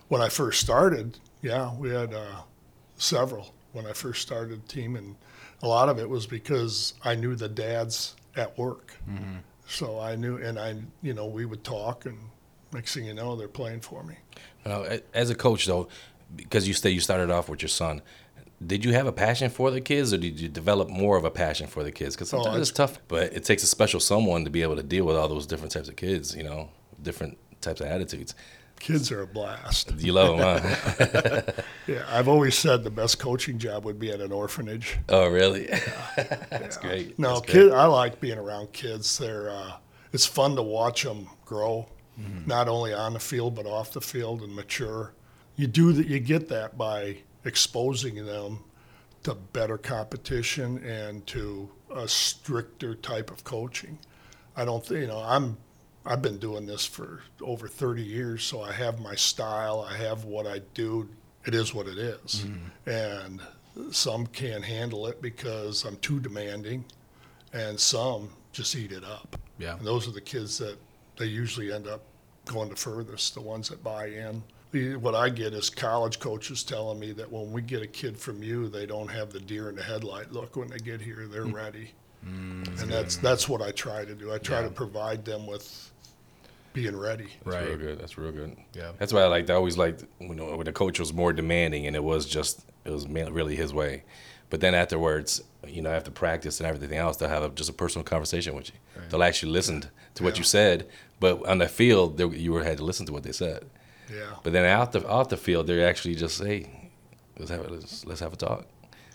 [0.09, 2.41] when I first started, yeah, we had uh,
[2.97, 5.15] several when I first started the team, and
[5.63, 8.97] a lot of it was because I knew the dads at work,
[9.69, 12.19] so I knew, and I, you know, we would talk, and
[12.73, 14.17] next thing you know, they're playing for me.
[14.67, 14.85] Now,
[15.15, 15.89] as a coach, though,
[16.35, 18.03] because you say you started off with your son,
[18.65, 21.31] did you have a passion for the kids, or did you develop more of a
[21.31, 22.15] passion for the kids?
[22.15, 24.83] Because sometimes it's- it's tough, but it takes a special someone to be able to
[24.83, 26.35] deal with all those different types of kids.
[26.37, 26.69] You know,
[27.03, 28.35] different types of attitudes.
[28.79, 29.93] Kids are a blast.
[29.99, 31.43] You love them, huh?
[31.87, 34.99] Yeah, I've always said the best coaching job would be at an orphanage.
[35.11, 35.67] oh, really?
[36.51, 37.19] That's great.
[37.19, 37.65] No, That's great.
[37.69, 39.19] kid, I like being around kids.
[39.19, 39.73] They're uh,
[40.13, 41.89] it's fun to watch them grow,
[42.47, 45.13] not only on the field but off the field and mature.
[45.57, 46.07] You do that.
[46.07, 48.61] You get that by exposing them
[49.23, 53.99] to better competition and to a stricter type of coaching.
[54.57, 55.23] I don't think you know.
[55.25, 55.57] I'm
[56.07, 59.87] I've been doing this for over 30 years, so I have my style.
[59.89, 61.09] I have what I do.
[61.47, 62.45] It is what it is.
[62.45, 62.91] Mm-hmm.
[62.91, 63.41] and
[63.93, 66.85] some can't handle it because I'm too demanding,
[67.53, 69.37] and some just eat it up.
[69.59, 69.77] Yeah.
[69.77, 70.77] And those are the kids that
[71.17, 72.03] they usually end up
[72.47, 74.43] going the furthest, the ones that buy in.
[74.73, 78.17] The- What I get is college coaches telling me that when we get a kid
[78.17, 81.27] from you, they don't have the deer in the headlight look when they get here.
[81.27, 81.53] They're mm.
[81.53, 81.91] ready,
[82.25, 84.33] mm, and that's that's what I try to do.
[84.33, 84.69] I try Yeah.
[84.69, 85.91] to provide them with
[86.73, 87.27] being ready.
[87.45, 87.79] That's real Right.
[87.79, 87.99] good.
[87.99, 88.57] That's real good.
[88.75, 88.93] Yeah.
[88.99, 89.51] That's why I liked.
[89.51, 92.61] I always liked you know, when the coach was more demanding, and it was just
[92.85, 94.05] it was really his way.
[94.51, 97.73] But then afterwards, you know, after practice and everything else, they'll have a, just a
[97.73, 98.75] personal conversation with you.
[99.09, 100.89] They'll actually listen to what you said,
[101.21, 103.65] but on the field, they, you were had to listen to what they said.
[104.11, 104.35] Yeah.
[104.43, 106.91] But then out the off the field, they're actually just say,
[107.39, 108.67] "Let's have a, let's, let's have a talk."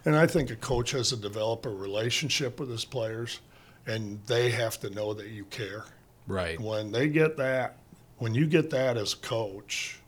[0.06, 3.40] And I think a coach has to develop a relationship with his players,
[3.88, 5.86] and they have to know that you care.
[6.28, 6.60] Right.
[6.60, 7.78] When they get that,
[8.18, 10.00] when you get that as a coach,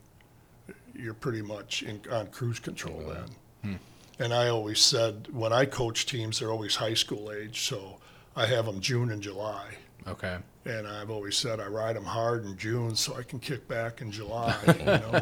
[0.96, 3.26] you're pretty much in, on cruise control then.
[3.64, 4.24] Hmm.
[4.24, 7.98] And I always said when I coach teams, they're always high school age, so
[8.36, 9.76] I have them June and July.
[10.08, 10.38] Okay.
[10.68, 14.02] And I've always said I ride them hard in June so I can kick back
[14.02, 14.56] in July.
[14.68, 15.22] You know?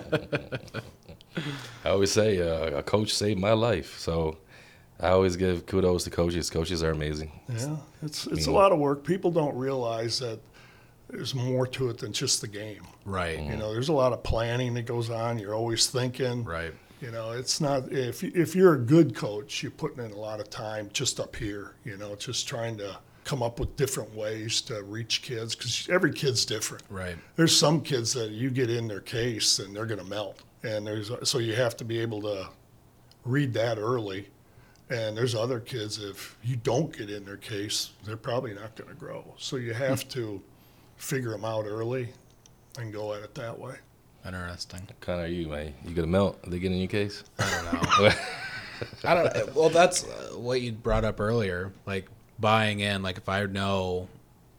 [1.83, 4.37] I always say uh, a coach saved my life, so
[5.01, 6.49] I always give kudos to coaches.
[6.49, 7.31] Coaches are amazing.
[7.49, 9.03] Yeah, it's it's a mean- lot of work.
[9.03, 10.39] People don't realize that
[11.09, 12.83] there's more to it than just the game.
[13.03, 13.39] Right.
[13.39, 15.37] You know, there's a lot of planning that goes on.
[15.37, 16.43] You're always thinking.
[16.45, 16.73] Right.
[17.01, 20.39] You know, it's not if if you're a good coach, you're putting in a lot
[20.39, 21.73] of time just up here.
[21.83, 26.13] You know, just trying to come up with different ways to reach kids because every
[26.13, 26.83] kid's different.
[26.89, 27.17] Right.
[27.35, 30.87] There's some kids that you get in their case and they're going to melt, and
[30.87, 32.47] there's so you have to be able to
[33.25, 34.29] read that early.
[34.87, 38.87] And there's other kids if you don't get in their case, they're probably not going
[38.87, 39.33] to grow.
[39.35, 40.39] So you have to
[40.97, 42.09] figure them out early
[42.77, 43.75] and go at it that way.
[44.25, 44.87] Interesting.
[45.01, 45.73] Kind of you, man.
[45.83, 46.39] You gonna melt?
[46.47, 47.23] They get in your case?
[47.37, 48.11] I don't know.
[49.03, 49.55] I don't.
[49.55, 51.71] Well, that's uh, what you brought up earlier.
[51.85, 53.01] Like buying in.
[53.01, 54.07] Like if I know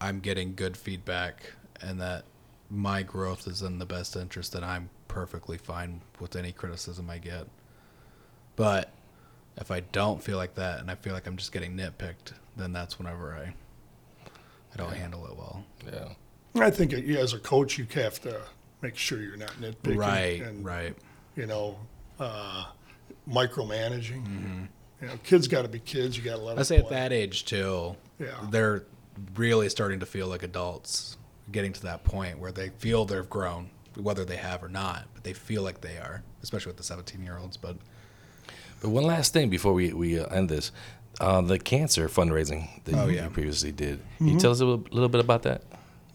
[0.01, 2.25] I'm getting good feedback and that
[2.71, 7.19] my growth is in the best interest, then I'm perfectly fine with any criticism I
[7.19, 7.47] get.
[8.57, 8.91] But
[9.57, 12.73] if I don't feel like that and I feel like I'm just getting nitpicked, then
[12.73, 13.55] that's whenever I
[14.75, 15.65] I don't handle it well.
[15.87, 16.09] yeah.
[16.63, 18.41] I think as a coach, you have to
[18.83, 19.97] make sure you're not nitpicking.
[19.97, 20.43] Right.
[20.43, 20.95] and, right.
[21.35, 21.79] You know,
[22.19, 22.67] uh,
[23.29, 24.27] micromanaging.
[24.27, 24.65] Mm-hmm.
[25.01, 26.17] You know, kids got to be kids.
[26.17, 27.97] You got to let I them say at that age too.
[28.19, 28.29] Yeah.
[28.51, 28.85] They're
[29.35, 31.17] really starting to feel like adults,
[31.53, 35.25] getting to that point where they feel they've grown, whether they have or not, but
[35.25, 37.57] they feel like they are, especially with the 17 year olds.
[37.57, 37.77] But
[38.81, 40.73] But one last thing before we we uh, end this,
[41.21, 43.25] uh, the cancer fundraising that Oh, you, yeah.
[43.25, 44.01] you previously did.
[44.19, 45.63] Can you tell us a little, little bit about that?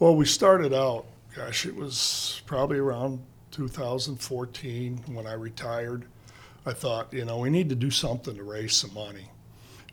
[0.00, 1.04] Well, we started out,
[1.36, 3.20] gosh, it was probably around
[3.52, 6.04] 2014 when I retired.
[6.64, 9.28] I thought, you know, we need to do something to raise some money.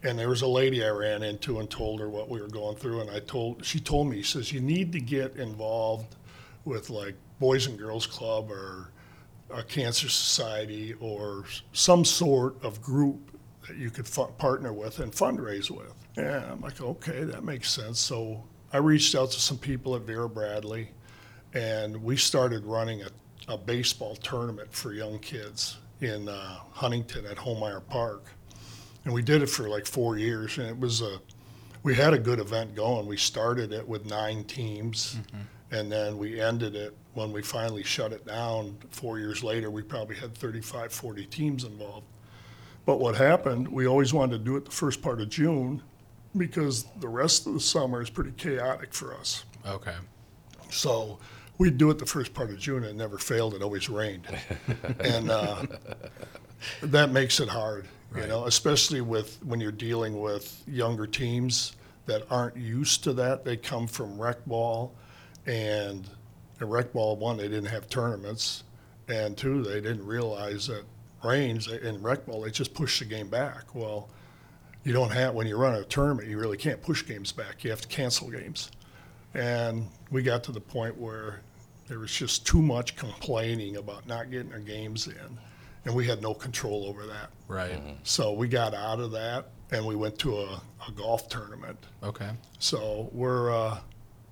[0.03, 2.77] And there was a lady I ran into and told her what we were going
[2.77, 3.01] through.
[3.01, 6.15] And I told, she told me, she says, you need to get involved
[6.63, 8.91] with like Boys and Girls Club or
[9.49, 13.35] a Cancer Society or some sort of group
[13.67, 15.93] that you could fu- partner with and fundraise with.
[16.15, 17.99] Yeah, I'm like, okay, that makes sense.
[17.99, 20.91] So I reached out to some people at Vera Bradley,
[21.53, 23.09] and we started running a,
[23.47, 28.25] a baseball tournament for young kids in uh, Huntington at Holmeyer Park.
[29.05, 31.19] And we did it for like four years, and it was a,
[31.83, 33.05] we had a good event going.
[33.07, 35.17] We started it with nine teams,
[35.71, 38.77] and then we ended it when we finally shut it down.
[38.91, 42.05] Four years later, we probably had 35, 40 teams involved.
[42.85, 45.81] But what happened, we always wanted to do it the first part of June
[46.35, 49.45] because the rest of the summer is pretty chaotic for us.
[49.65, 49.95] okay.
[50.71, 51.17] So
[51.59, 53.53] we'd do it the first part of June and it never failed.
[53.53, 54.25] It always rained.
[54.99, 55.63] and uh,
[56.81, 61.75] that makes it hard, you know, especially with when you're dealing with younger teams
[62.07, 63.45] that aren't used to that.
[63.45, 64.95] They come from rec ball
[65.45, 66.09] and
[66.59, 68.63] in rec ball, one, they didn't have tournaments.
[69.07, 70.83] And two, they didn't realize that
[71.23, 73.75] rains in rec ball, they just push the game back.
[73.75, 74.09] Well,
[74.83, 77.63] you don't have, when you run a tournament, you really can't push games back.
[77.63, 78.71] You have to cancel games.
[79.33, 81.41] And we got to the point where
[81.87, 85.39] there was just too much complaining about not getting our games in.
[85.85, 87.29] And we had no control over that.
[87.47, 87.81] Right.
[88.03, 91.77] So we got out of that and we went to a, a golf tournament.
[92.03, 92.29] Okay.
[92.59, 93.79] So we're uh,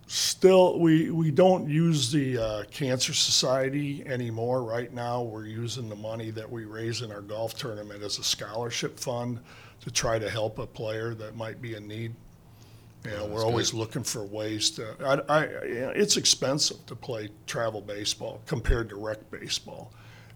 [0.07, 4.63] still, we, we don't use the uh, Cancer Society anymore.
[4.63, 8.23] Right now, we're using the money that we raise in our golf tournament as a
[8.23, 9.39] scholarship fund
[9.81, 12.13] to try to help a player that might be in need.
[13.07, 14.95] You know, we're always looking for ways to.
[15.29, 19.93] I, I, you know, it's expensive to play travel baseball compared to rec baseball,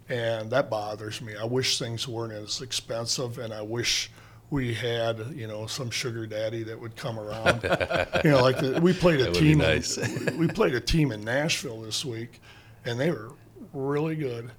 [0.09, 1.35] and that bothers me.
[1.35, 4.09] I wish things weren't as expensive, and I wish
[4.51, 7.63] we had, you know, some sugar daddy that would come around.
[8.23, 9.57] you know, like the, we played a That would be team.
[9.59, 9.97] nice.
[9.97, 12.41] in, we played a team in Nashville this week,
[12.85, 13.31] and they were
[13.73, 14.51] really good.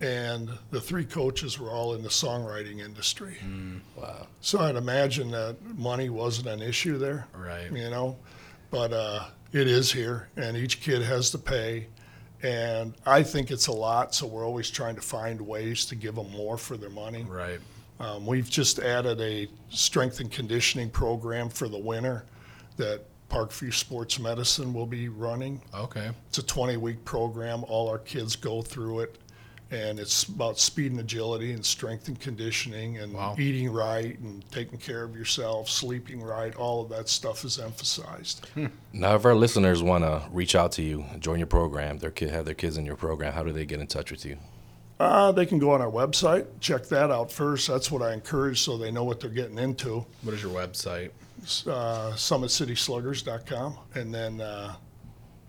[0.00, 3.38] And the three coaches were all in the songwriting industry.
[3.96, 4.26] Wow.
[4.42, 7.70] So I'd imagine that money wasn't an issue there, Right.
[7.72, 8.18] you know,
[8.70, 11.86] but uh, it is here, and each kid has to pay.
[12.42, 16.14] And I think it's a lot, so we're always trying to find ways to give
[16.16, 17.24] them more for their money.
[17.26, 17.58] Right.
[17.98, 22.24] Um, we've just added a strength and conditioning program for the winter
[22.76, 25.62] that Parkview Sports Medicine will be running.
[25.74, 26.10] Okay.
[26.28, 27.64] It's a 20 week program.
[27.68, 29.16] All our kids go through it.
[29.70, 33.34] And it's about speed and agility and strength and conditioning and Wow.
[33.36, 36.54] eating right and taking care of yourself, sleeping right.
[36.54, 38.46] All of that stuff is emphasized.
[38.92, 42.30] Now, if our listeners want to reach out to you, join your program, their kid
[42.30, 44.38] have their kids in your program, how do they get in touch with you?
[45.00, 47.66] Uh, they can go on our website, check that out first.
[47.68, 50.06] That's what I encourage so they know what they're getting into.
[50.22, 51.10] What is your website?
[51.66, 53.76] uh, summitcitysluggers.com.
[53.94, 54.74] And then, uh,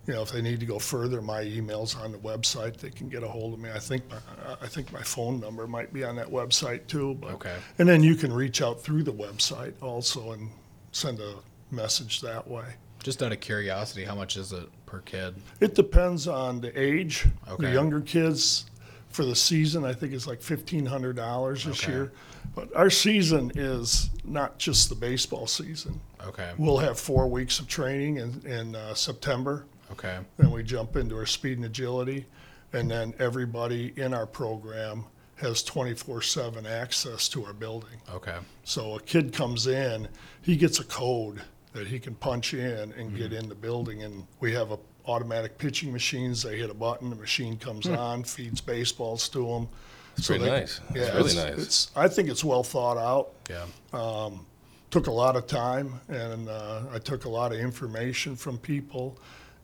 [0.08, 2.78] you know, if they need to go further, my email's on the website.
[2.78, 3.70] They can get a hold of me.
[3.72, 4.17] I think my,
[4.62, 7.15] I think my phone number might be on that website too.
[7.15, 7.56] But, Okay.
[7.78, 10.50] And then you can reach out through the website also and
[10.93, 11.36] send a
[11.72, 12.65] message that way.
[13.04, 15.36] Just out of curiosity, how much is it per kid?
[15.60, 17.26] It depends on the age.
[17.50, 17.65] Okay.
[17.67, 18.65] The younger kids
[19.10, 21.91] for the season, I think it's like fifteen hundred dollars this Okay.
[21.91, 22.12] year.
[22.56, 26.00] But our season is not just the baseball season.
[26.26, 26.52] Okay.
[26.58, 29.65] We'll have four weeks of training in, in uh, September.
[29.91, 30.19] Okay.
[30.38, 32.26] Then we jump into our speed and agility.
[32.73, 35.06] And then everybody in our program
[35.38, 38.02] has 24 7 access to our building.
[38.13, 38.36] Okay.
[38.63, 40.08] So a kid comes in,
[40.41, 41.41] he gets a code
[41.73, 43.36] that he can punch in and get mm-hmm.
[43.36, 46.43] in the building, and we have a automatic pitching machines.
[46.43, 47.95] They hit a button, the machine comes hmm.
[47.95, 49.69] on, feeds baseballs to them.
[50.17, 50.82] It's pretty nice.
[50.89, 51.58] It's Yeah, really it's, nice.
[51.58, 53.34] It's, I think it's well thought out.
[53.50, 53.65] Yeah.
[53.93, 54.45] Um,
[54.89, 59.17] took a lot of time, and uh, I took a lot of information from people,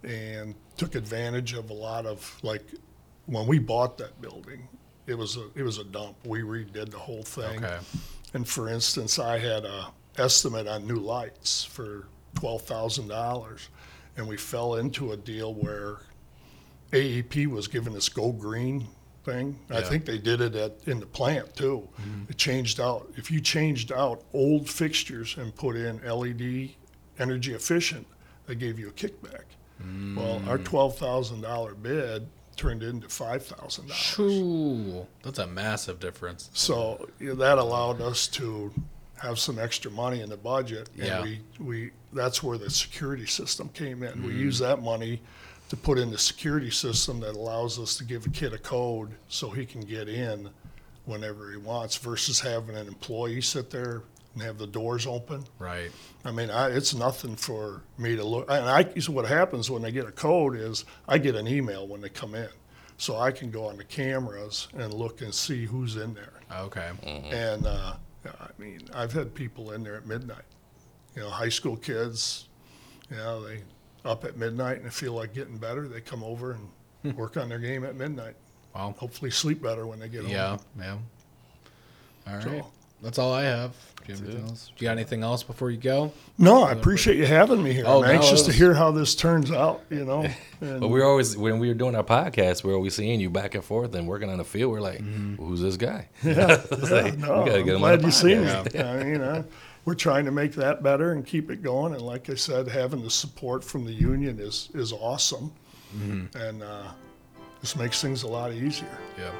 [0.03, 2.63] and took advantage of a lot of like
[3.25, 4.67] when we bought that building.
[5.07, 6.15] It was a it was a dump.
[6.25, 7.63] We redid the whole thing.
[7.63, 7.77] Okay.
[8.33, 9.87] And for instance, I had a
[10.17, 13.67] estimate on new lights for twelve thousand dollars,
[14.17, 15.97] and we fell into a deal where
[16.91, 18.87] AEP was giving us go green
[19.25, 19.57] thing.
[19.69, 19.89] I Yeah.
[19.89, 21.87] think they did it at in the plant too.
[21.99, 22.23] Mm-hmm.
[22.29, 23.11] It changed out.
[23.15, 26.71] If you changed out old fixtures and put in LED
[27.19, 28.05] energy efficient,
[28.47, 29.43] they gave you a kickback.
[29.79, 30.63] Well, our mm.
[30.63, 33.99] twelve thousand dollar bid turned into five thousand dollars.
[35.23, 36.49] That's a massive difference.
[36.53, 38.71] So you know, that allowed us to
[39.17, 41.21] have some extra money in the budget, and Yeah.
[41.21, 44.23] we, we that's where the security system came in.
[44.23, 44.39] We mm.
[44.39, 45.21] use that money
[45.69, 49.09] to put in the security system that allows us to give a kid a code
[49.27, 50.49] so he can get in
[51.05, 55.43] whenever he wants, versus having an employee sit there and have the doors open.
[55.59, 55.91] Right.
[56.25, 58.49] I mean, I, it's nothing for me to look.
[58.49, 61.87] And I, so what happens when they get a code is I get an email
[61.87, 62.49] when they come in,
[62.97, 66.33] so I can go on the cameras and look and see who's in there.
[66.51, 66.91] Okay.
[67.05, 67.93] And uh,
[68.25, 70.45] I mean, I've had people in there at midnight.
[71.15, 72.47] You know, high school kids.
[73.11, 73.61] You know, they
[74.05, 75.87] up at midnight and feel like getting better.
[75.87, 76.57] They come over
[77.03, 78.35] and work on their game at midnight.
[78.73, 78.95] Wow.
[78.97, 80.49] Hopefully, sleep better when they get Yeah.
[80.49, 80.59] home.
[80.79, 80.97] Yeah.
[82.27, 82.43] All right.
[82.43, 82.71] So-
[83.03, 83.71] That's all I have.
[84.05, 84.71] Do you have anything else?
[84.75, 86.11] Do you got anything else before you go?
[86.37, 87.83] No, I appreciate you having me here.
[87.87, 89.81] Oh, I'm no, anxious it to hear how this turns out.
[89.89, 90.21] You know,
[90.61, 93.55] and But we're always when we were doing our podcast, we're always seeing you back
[93.55, 94.71] and forth and working on the field.
[94.71, 94.99] We're like,
[95.37, 96.07] who's this guy?
[96.23, 98.45] It's like, no, we gotta I'm get him on glad the you see me.
[98.45, 98.85] podcast.
[99.01, 99.43] I mean, uh,
[99.85, 101.93] we're trying to make that better and keep it going.
[101.93, 105.51] And like I said, having the support from the union is is awesome,
[105.95, 106.37] Mm-hmm.
[106.37, 106.83] and uh,
[107.61, 108.97] this makes things a lot easier.
[109.17, 109.31] Yeah.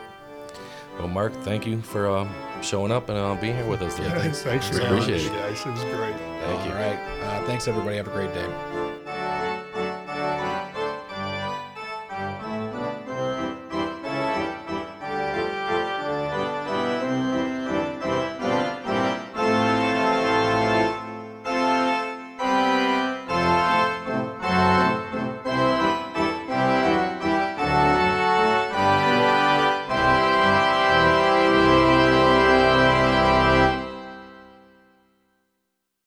[0.99, 2.29] Well, Mark, thank you for um,
[2.61, 4.09] showing up and uh, being here with us today.
[4.09, 4.41] thanks.
[4.43, 5.35] Thanks for We having appreciate it.
[5.35, 5.59] guys.
[5.65, 6.15] It was great.
[6.15, 6.71] Thank you.
[6.71, 6.99] All right.
[7.23, 7.97] Uh, thanks, everybody.
[7.97, 8.92] Have a great day.